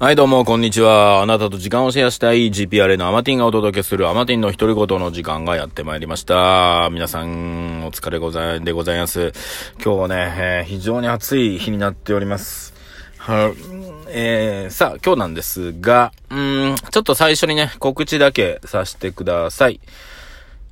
[0.00, 1.22] はい、どうも、こんにちは。
[1.22, 6.88] あなたと時間をシェアしたい GPRA のアマティンがお届けするアマティンの独り言の時間がやってまいりました。
[6.92, 9.32] 皆さん、お疲れござ、でございます。
[9.84, 12.74] 今日はね、えー非常に暑い日になっております。
[13.16, 13.52] は、
[14.06, 19.80] えー、さあ、今日なんですが、うん、ちょっと最初にね、告知だけさせてください。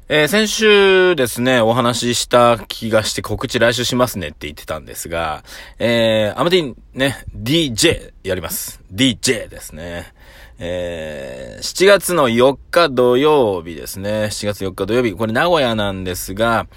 [0.09, 5.43] えー先週ですね、お話しした気がして告知来週しますねって言ってたんですが、
[5.80, 8.80] えー、アマティンね、DJ やります。
[8.95, 10.14] DJ ですね。
[10.61, 14.27] えー、7月の4日土曜日ですね。
[14.30, 15.11] 7月4日土曜日。
[15.13, 16.68] これ名古屋なんですが、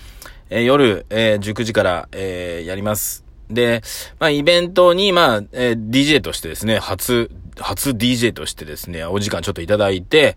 [0.50, 3.24] えー夜、えー19時から、えーやります。
[3.52, 3.84] で、
[4.18, 7.30] まあ、イベントに、まあ、えー DJ としてですね、初、
[7.62, 10.36] 初 DJ としてですね、お時間ちょっといただいて、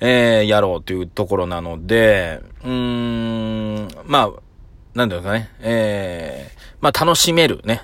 [0.00, 4.30] えーやろうというところなので、うーん、まあ、
[4.94, 7.82] なんだろうかね、えー、まあ、楽しめるね、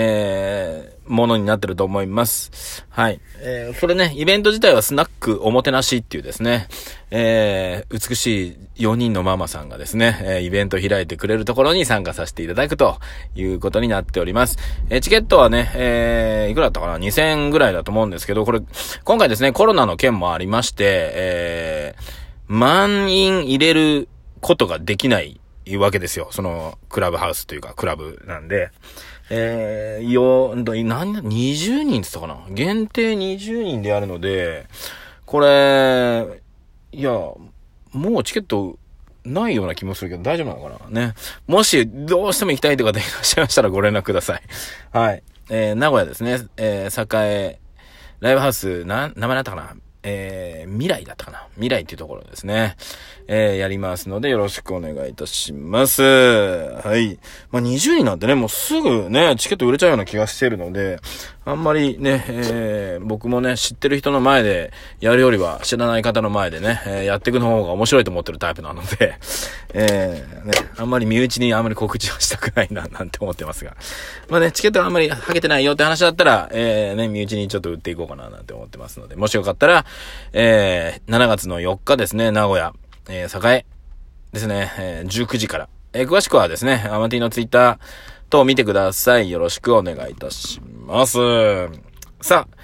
[0.00, 2.86] えー、ものになってると思います。
[2.88, 3.20] はい。
[3.40, 6.68] えー、それね、イベント自体はスナックおもてなしっていうですね、
[7.10, 13.00] えー、美しい4人のママさんがですね、えー、イベント開いてくれるところに参加させていただくと
[13.34, 14.56] いうことになっております。
[14.88, 18.60] えー、チケットはね、えー、いくらだったかな ?2000 ぐらいだと思うんですけど、これ、
[19.02, 22.02] 今回ですね、コロナの件もありまして、えー、
[22.46, 24.08] 満員入れる
[24.40, 25.40] ことができない
[25.76, 26.28] わけですよ。
[26.30, 28.70] その、クラブハウスというか、クラブなんで。
[29.30, 32.40] えー、よ、んと何、20人って言ったかな？
[32.50, 34.66] 限定20人でやるので、
[35.26, 36.42] これ、
[36.92, 38.78] いや、もうチケット
[39.24, 41.08] ないような気もするけど大丈夫なのかな？
[41.08, 41.14] ね。
[41.46, 44.42] もし、どうしても行きたいという方いらっしゃいましたらご連絡ください。
[44.92, 45.22] はい。
[45.50, 46.46] えー、名古屋ですね。
[46.56, 47.58] えー、栄、
[48.20, 49.76] ライブハウス、な、名前だったかな？
[50.02, 52.76] えー、未来だったかな未来っていうところですね。
[53.26, 56.02] えー、やりますのでよろしくお願いいたします。
[56.02, 57.18] はい。
[57.50, 60.98] まあ、20人なんてね、もうすぐね、チケット売れちゃうような気がしてるので、
[61.48, 69.18] あんまりね、えー、僕もね、知ってる人の前でやるよりは知らない方の前でね、えーやっていくの方が面白いと思ってるタイプなので、
[69.72, 73.74] えー、ね、あんまり身内にあんまり告知はしたくないな、なんて思ってますが。
[74.28, 79.86] まあね、チケットがあんまりはけてないよって話だったら、えー、ね、身内にちょっと売っていこうかな、なんて思ってますので、もしよかったら、
[80.34, 82.74] えー、7月の4日ですね、名古屋、
[83.08, 83.64] えー、栄
[84.32, 85.68] ですね、えー19時から。
[85.94, 87.78] えー詳しくはですね、アマティのツイッター
[88.28, 89.30] 等を見てください。
[89.30, 91.18] よろしくお願いいたします。
[92.20, 92.56] さあ、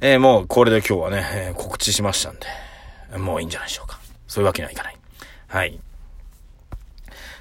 [0.00, 3.98] えーもうこれで今日はね、えー告知しましたんで、もういいんじゃないでしょうか。
[4.28, 4.96] そういうわけにはいかない。
[5.48, 5.80] はい。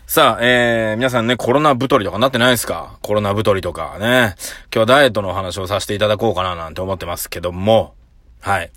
[0.07, 2.97] さあ、えー、皆さんね、コロナ太りとかなってないですか？
[3.01, 4.35] コロナ太りとかね。
[4.66, 7.93] 今日はダイエットのお話をさせていただこうかななんて思ってますけども、
[8.41, 8.72] はい。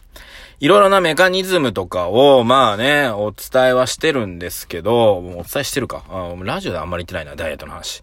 [0.61, 6.05] いろいろなメカニズムとかを、まあね、お伝えはしてるんですけど、お伝えしてるか？
[6.45, 8.03] ラジオであんまり言ってないな、ダイエットの話。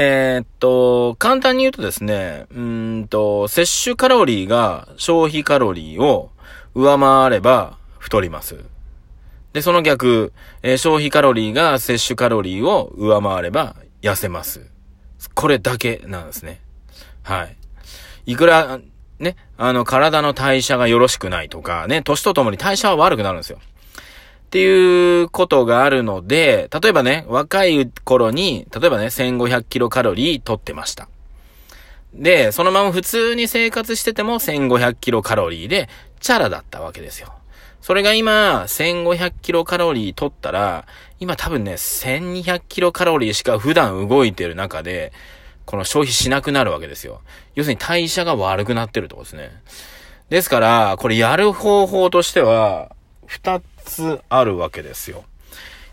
[0.00, 6.30] えーっと、簡単に言うとですね、うんと、摂取カロリーが消費カロリーを
[6.72, 8.62] 上回れば太ります。
[9.52, 10.32] で、その逆、
[10.62, 14.70] えー消費カロリーが摂取カロリーを上回れば痩せます。
[15.34, 16.60] これだけなんですね。
[17.24, 17.56] はい。
[18.26, 18.78] いくら、
[19.18, 23.58] ね、あの、体の代謝がよろしくないとか、ね、年とともに代謝は悪くなるんですよ。
[24.48, 31.06] っていうことがあるので、例えばね、若い頃に、例えばね、1500キロカロリー取ってました。
[32.14, 37.34] で、そのまま普通に生活してても1500キロカロリーで、チャラだったわけですよ。
[37.82, 40.86] それが今、1500キロカロリー取ったら、
[41.20, 45.12] 今多分ね、1200キロカロリーしか普段動いてる中で、
[45.66, 47.20] この消費しなくなるわけですよ。
[47.54, 49.50] 要するに代謝が悪くなってるってことですね。
[50.30, 52.92] ですから、これやる方法としては、
[53.26, 55.24] 二つあるわけですよ。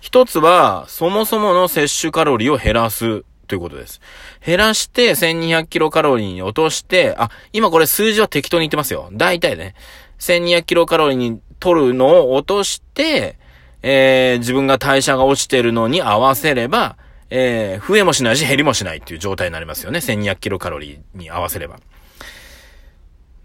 [0.01, 4.01] 一つは、そもそもの摂取カロリーを減らすということです。
[4.45, 9.09] 減らして1200キロカロリーに落として、あ、今これ数字は適当に言ってますよ。
[9.13, 9.75] 大体ね。
[10.19, 13.37] 1200キロカロリーに取るのを落として、
[13.81, 16.97] えー、自分が代謝が落ちてるのに合わせれば、
[17.29, 19.99] えー、増えもしないし減りもしないっていう状態になりますよね。
[19.99, 21.79] 1200キロカロリーに合わせれば。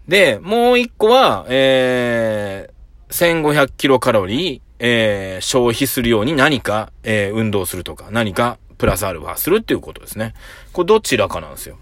[0.07, 2.70] で、もう一個は、え、
[3.11, 10.33] 1500キロカロリー、えー、消費するように何か、えー、運動するとか、何かプラスアルファするっていうことですね。
[10.73, 11.77] これどちらかなんですよ。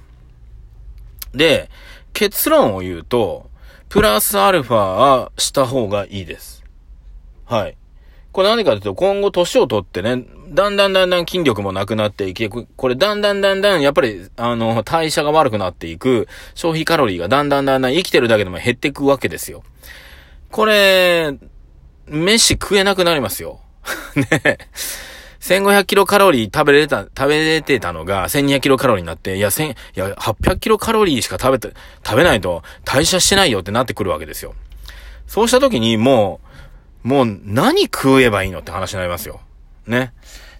[1.33, 1.69] で、
[2.13, 3.49] 結論を言うと、
[3.87, 6.63] プラスアルファはした方がいいです。
[7.45, 7.77] はい。
[8.31, 19.63] これ何かというと、今後年を取ってね、だんだんだんだん筋力もなくなっていき、これだんだんだんだん、やっぱり、あの、代謝が悪くなっていく、消費カロリーがだんだんだんだん生きてるだけでも減っていくわけですよ。
[20.51, 21.37] これ、
[22.07, 23.59] 飯食えなくなりますよ。
[24.15, 24.57] ね。
[25.39, 31.73] 1500キロカロリー食べれた、食べれてたのが1200キロカロリーになって、いや、1000、いや、800キロカロリーしか食べて、
[32.05, 34.53] 食べないと代謝してないよってなってくるわけですよ。
[35.27, 36.41] そうした時にも
[37.03, 39.39] う、もう何食えばいいのって話になりますよ。
[39.87, 40.13] ね。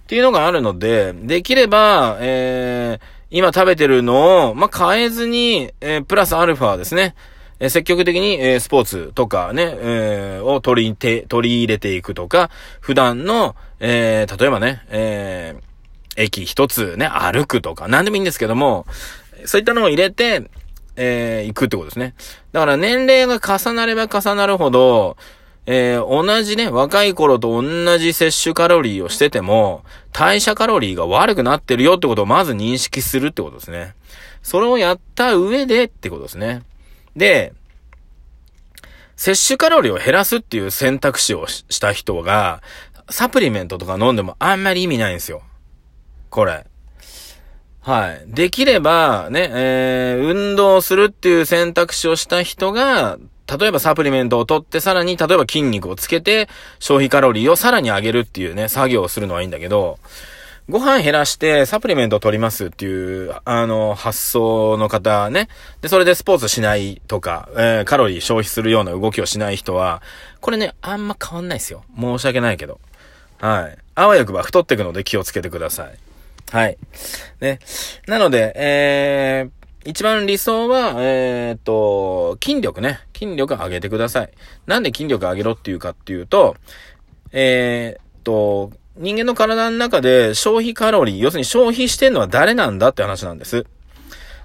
[0.04, 7.16] っていうのがあるので、できれば、えー、今食べてるのを、まあ、変えずに、えー、プラスアルファですね。
[7.60, 15.56] え、積極的に、え、スポーツとかね、え、を取りて、取り入れていくとか、普段の、え、例えばね、え、
[16.16, 18.86] 駅一つね、歩くとか、なんでもいいんですけども、
[19.46, 20.50] そういったのを入れて、
[20.96, 22.14] えー、行くってことですね。
[22.52, 25.16] だから年齢が重なれば重なるほど、
[25.66, 33.94] えー、同じね、若い頃と同じ摂取カロリーをしてても、代謝カロリーが悪くなってるよってことをまず認識するってことですね。
[34.42, 36.64] それをやった上でってことですね。
[37.20, 37.54] で、
[39.16, 42.64] 摂取カロリーを減らすっていう選択肢をした人が、
[43.10, 45.44] サプリメントとか飲んでもあんまり意味ないんですよ。
[46.30, 46.66] これ。
[47.82, 48.24] はい。
[48.28, 53.18] できれば、ね、えー、運動するっていう選択肢をした人が、
[53.60, 56.48] 例えばサプリメントを取ってさらに、例えば筋肉をつけて
[56.80, 59.98] 消費カロリーをさらに上げるっていうね、作業をするのはいいんだけど、
[60.70, 65.48] ご飯減らしてサプリメント取りますっていう、あの、発想の方ね。
[65.82, 70.04] で、それでスポーツしないとか、えー、カロリー消費するような動きをしない人は、
[70.42, 71.84] これね、あんま変わんないですよ。
[72.00, 72.80] 申し訳ないけど。
[73.40, 73.78] はい。
[73.96, 75.98] あわよくば太っていくので気をつけてください。
[76.52, 76.78] はい。
[77.42, 77.58] ね。
[78.06, 83.00] なので、えー、一番理想は、えー、っと、筋力ね。
[83.18, 84.30] 筋力上げてください。
[84.68, 86.58] なんで筋力上げろっていうかっていうと、
[87.32, 93.66] えー、っと、人間の体の中で消費カロリー、要するに消費してんのは誰なんだって話なんです。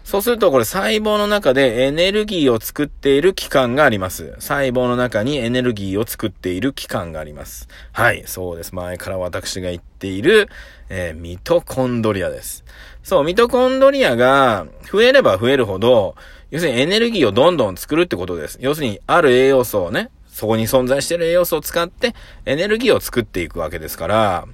[0.05, 4.35] そうするとこれ細胞の中でエネルギーを作っている器官があります。
[4.39, 7.67] 細胞の中にエネルギーを作っている器官があります。
[7.91, 8.75] はい、そうです。
[8.77, 10.49] 前から私が言っている、
[10.89, 12.65] えー、ミトコンドリアです。
[13.03, 16.15] そう、ミトコンドリアが増えれば増えるほど、
[16.51, 18.59] 要するにエネルギーをどんどん作るってことです。
[18.61, 22.13] 要するに、ある栄養素をね、そこに存在している栄養素を使って
[22.45, 24.49] エネルギーを作っていくわけですから、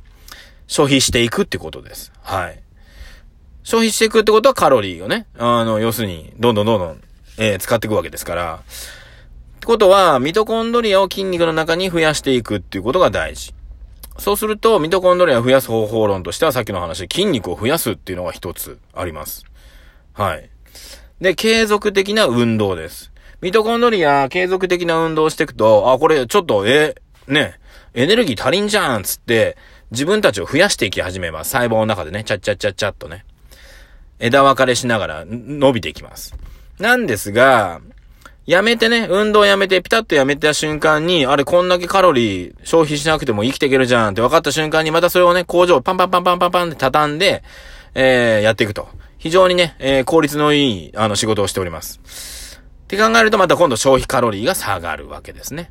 [0.66, 2.12] 消費していくってことです。
[2.20, 2.60] はい。
[3.62, 7.02] 消費していくってことはカロリーをね、あの、要するに、どんどんどんどん、
[7.38, 8.54] えー、使っていくわけですから。
[8.56, 13.54] ってことは、ミトコンドリアを筋肉の中に増やしていくっていうことが大事。
[14.18, 19.46] そうすると、ミトコンドリアを増やす方法論としてはさっきの話で筋肉を増やすっていうのが一つあります。
[20.12, 20.50] はい。
[21.22, 23.10] で、継続的な運動です。
[23.40, 26.94] ミトコンドリア、継続的な運動をしていくと、あ、これちょっと、え、
[27.26, 27.58] ね、
[27.94, 29.56] エネルギー足りんじゃんつって、
[29.90, 31.50] 自分たちを増やしていき始めます。
[31.50, 33.24] 細胞の中でね、ちゃっちゃっちゃっちゃっとね。
[34.18, 36.34] 枝分かれしながら伸びていきます。
[36.78, 37.80] なんですが、
[38.46, 47.42] やめてね、運動やめて、ピタッとやめた瞬間に、あれこんだけカロリー消費しなくても生きていけるじゃんって分かった瞬間に、またそれをね、工場をパンパンパンパンパンパンって畳んで、
[47.94, 48.88] えー、やっていくと。
[49.18, 52.00] 非常にね、えー、効率のいい、あの、仕事をしております。
[52.90, 55.70] って考えると、また今度消費カロリーが下がるわけですね。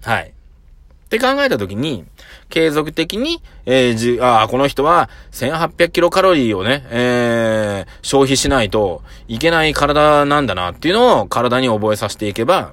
[0.00, 0.28] はい。
[0.28, 2.06] って考えたときに、
[2.48, 12.72] 継続的に、えー、じ、ああ、この人は1800キロカロリーをね、えー、消費しないといけない体なんだなっていうのを体に覚えさせていけば、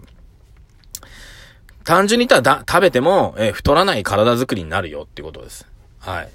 [1.84, 5.68] 単純に言ったらだ食べても、えー、太らない体作りになるよっていうことです。
[6.00, 6.30] はい。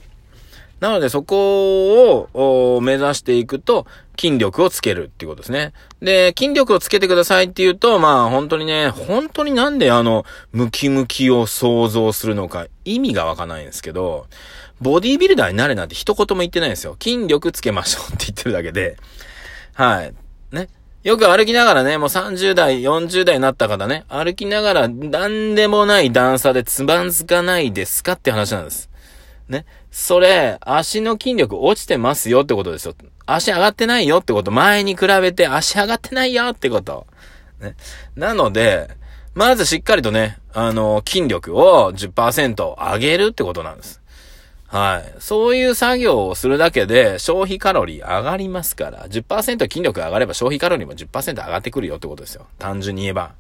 [0.81, 3.87] なのでそこを目指していくと
[4.19, 5.73] 筋力をつけるっていうことですね。
[6.01, 14.27] で、筋力をつけてくださいっていうと、まあ本当にね、本当になんであの、ムキムキを想像するのか意味がわかないんですけど、
[14.81, 16.97] ボディービルダーになれなんて一言も言ってないんですよ。
[17.01, 18.97] 筋力つけましょうって言ってるだけで。
[19.75, 20.15] はい。
[20.53, 20.69] ね。
[21.03, 28.91] よく歩きながらね、もう30代、40代になった方ね、歩きながら何でもない段差でつまずかないですかって話なんです。
[29.49, 29.65] ね。
[29.91, 32.95] それ、足の筋力落ちてますよってことですよ。
[33.27, 34.51] 足上がってないよってこと。
[34.51, 37.07] 前に比べて足上がってないよってこと。
[37.61, 37.75] ね。
[38.15, 38.89] なので、
[39.35, 44.01] まずしっかりとね、あの、筋力を10%上げるってことなんです。
[44.67, 45.15] はい。
[45.19, 52.47] そういう作業をするだけで消費カロリー上がりますから、10%筋力上がれば消費カロリーも10%上がってくるよってことですよ。
[52.59, 53.33] 単純に言えば。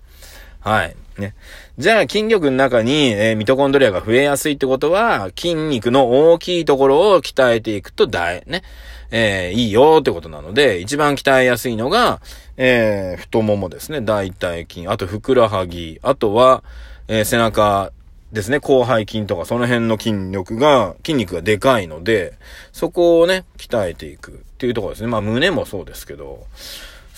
[0.60, 0.96] はい。
[1.18, 1.34] ね。
[1.78, 8.62] じゃあ、筋力の中に、えー、ミトコンドリアが増えやすいってことは、筋肉の大きいところを鍛えていくと大、ね、
[9.10, 12.20] えー、いいよってことなので、一番鍛えやすいのが、
[12.56, 14.00] えー、太ももですね。
[14.00, 16.62] 大腿筋、あとふくらはぎ、あとは、
[17.08, 17.92] えー、背中
[18.32, 18.60] ですね。
[18.64, 22.34] 広背筋とか、その辺の筋力が、筋肉がでかいので、
[22.72, 25.08] そこをね、鍛えていくっていうところですね。
[25.08, 26.46] まあ、胸もそうですけど、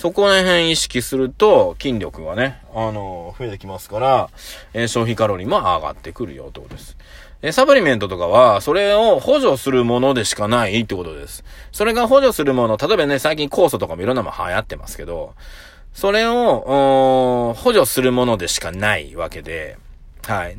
[0.02, 4.30] そこら辺意識すると、筋力がね、あの、増えてきますから、
[4.75, 6.97] えー、消費カロリーも上がってくるよってことです。
[7.40, 11.44] えサプリメントとかは、それを補助するものでしかないってことです。
[11.71, 15.35] それが補助するもの、例えばね、最近酵素とかもいろんなもの流行ってますけど、
[15.94, 19.78] それを、補助するものでしかないわけで、
[20.26, 20.56] はい。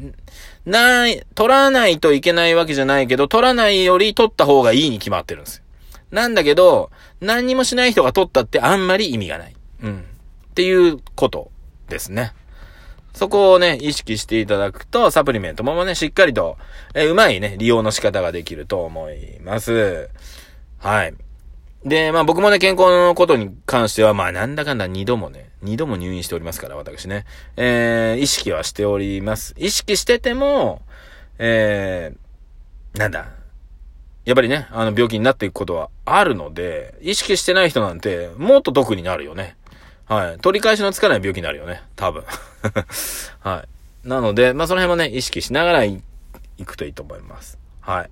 [0.65, 5.62] ない、取らないといけないわけじゃないけど、取らないより取った方がいいに決まってるんです。
[6.13, 6.91] なんだけど、
[7.22, 9.55] 何にもしない人が取ったってあんまり意味がない。
[9.82, 10.05] うん。
[10.51, 11.51] っていうこと
[11.89, 12.34] ですね。
[13.15, 16.58] そこをね、意識していただくと、サプリメントもね、しっかりと、
[16.93, 20.10] えうまいね、利用の仕方ができると思います。
[20.77, 21.15] はい。
[21.84, 27.25] で、まあ僕もね、健康のことに関しては、まあなんだかんだ2度もね、2度も入院しておりますから、私ね。
[27.58, 29.55] えー、意識はしております。
[29.58, 30.84] 意識してても、
[31.39, 33.42] えー、なんだ。
[34.25, 39.58] やっぱりね、あの病気になっていくことはあるので、意識してない人なんて、もっと毒になるよね。
[40.06, 40.39] はい。
[40.39, 41.82] 取り返しのつかない病気になるよね。
[41.96, 42.24] 多分。
[43.39, 43.65] は
[44.06, 44.08] い。
[44.08, 46.01] なので、まあ、その辺もね、意識しながら行
[46.65, 47.58] くといいと思います。
[47.82, 48.10] はい。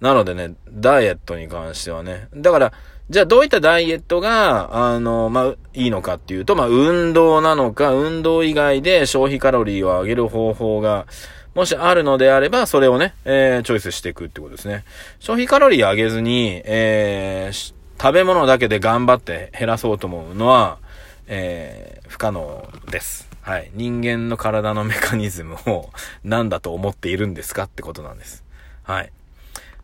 [0.00, 2.28] なのでね、ダイエットに関してはね。
[2.34, 2.72] だから、
[3.12, 11.06] じゃあどういったダイエットが、あの、まあ、いいのかっていうと、まあ、運動なのか、運動以外で消費カロリーを上げる方法が、
[11.54, 14.84] もしあるのであれば、それをね、えー、チョイスしていくってことですね。
[15.20, 20.78] 消費カロリー上げずに、えー、食べ物だけで頑張って減らそうと思うのは、
[21.26, 23.28] えー、不可能です。
[23.42, 23.70] はい。
[23.74, 25.90] 人間の体のメカニズムを
[26.24, 28.42] 何だと思っているんですかってことなんです。
[28.84, 29.04] はい。
[29.04, 29.10] っ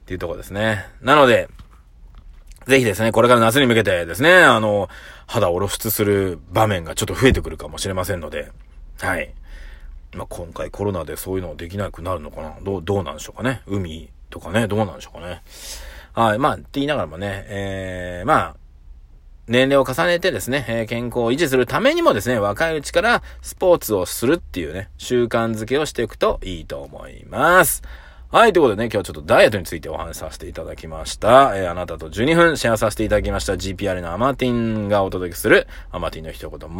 [0.07, 0.87] ていうとこですね。
[1.03, 1.51] なので、
[2.69, 4.91] ぜひですね、これから夏に向けてですね、あの、
[5.27, 8.53] 肌を露出する場面がちょっと増えてくるかもしれませんので、
[9.01, 9.33] はい。
[10.15, 12.57] まあ、今回コロナでそういうのできなくなるのかな？
[12.63, 13.63] どう、どうなんでしょうかね？
[13.67, 15.41] 海とかね、どうなんでしょうかね？
[16.13, 16.39] はい。
[16.39, 18.57] まあ、って言いながらもね、えー、まあ、
[19.47, 27.83] 年齢を重ねてですね、え、健康を維持するためにもですね、若いうちからスポーツをするっていうね、習慣づけをしていくといいと思います。
[28.31, 31.57] はい、ということでね、今日はちょっとダイエットについてお話しさせていただきました。
[31.57, 36.77] えー、あなたと12分シェアさせていただきました GPR のアマティンがお届けするアマティンの一言、